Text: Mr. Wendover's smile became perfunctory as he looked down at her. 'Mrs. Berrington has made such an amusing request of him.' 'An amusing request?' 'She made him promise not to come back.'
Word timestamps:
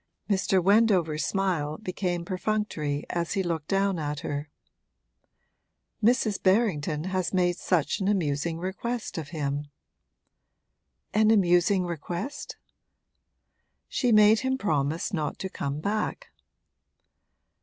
Mr. 0.27 0.59
Wendover's 0.63 1.23
smile 1.23 1.77
became 1.77 2.25
perfunctory 2.25 3.03
as 3.11 3.33
he 3.33 3.43
looked 3.43 3.67
down 3.67 3.99
at 3.99 4.21
her. 4.21 4.49
'Mrs. 6.03 6.41
Berrington 6.41 7.03
has 7.03 7.35
made 7.35 7.55
such 7.55 7.99
an 7.99 8.07
amusing 8.07 8.57
request 8.57 9.19
of 9.19 9.29
him.' 9.29 9.67
'An 11.13 11.29
amusing 11.29 11.83
request?' 11.85 12.57
'She 13.89 14.11
made 14.11 14.39
him 14.39 14.57
promise 14.57 15.13
not 15.13 15.37
to 15.37 15.49
come 15.49 15.79
back.' 15.79 16.31